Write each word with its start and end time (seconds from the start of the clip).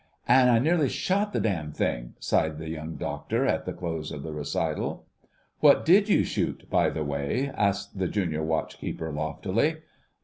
"An' 0.27 0.49
I 0.49 0.57
nearly 0.57 0.89
shot 0.89 1.31
the 1.31 1.39
damn 1.39 1.71
thing," 1.73 2.15
sighed 2.19 2.57
the 2.57 2.69
Young 2.71 2.95
Doctor 2.95 3.45
at 3.45 3.65
the 3.65 3.71
close 3.71 4.11
of 4.11 4.23
the 4.23 4.31
recital. 4.33 5.05
"What 5.59 5.85
did 5.85 6.09
you 6.09 6.23
shoot, 6.23 6.67
by 6.71 6.89
the 6.89 7.03
way?" 7.03 7.51
asked 7.53 7.99
the 7.99 8.07
Junior 8.07 8.41
Watch 8.41 8.79
keeper 8.79 9.11
loftily. 9.11 9.75